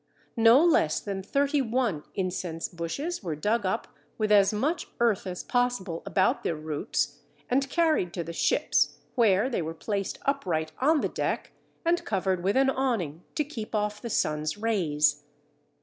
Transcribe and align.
No 0.41 0.65
less 0.65 0.99
than 0.99 1.21
thirty 1.21 1.61
one 1.61 2.01
incense 2.15 2.67
bushes 2.67 3.21
were 3.21 3.35
dug 3.35 3.67
up 3.67 3.87
with 4.17 4.31
as 4.31 4.51
much 4.51 4.87
earth 4.99 5.27
as 5.27 5.43
possible 5.43 6.01
about 6.07 6.41
their 6.41 6.55
roots, 6.55 7.19
and 7.51 7.69
carried 7.69 8.11
to 8.15 8.23
the 8.23 8.33
ships, 8.33 8.97
where 9.13 9.47
they 9.47 9.61
were 9.61 9.75
placed 9.75 10.17
upright 10.25 10.71
on 10.79 11.01
the 11.01 11.07
deck 11.09 11.51
and 11.85 12.03
covered 12.03 12.41
with 12.43 12.57
an 12.57 12.71
awning 12.71 13.21
to 13.35 13.43
keep 13.43 13.75
off 13.75 14.01
the 14.01 14.09
sun's 14.09 14.57
rays. 14.57 15.21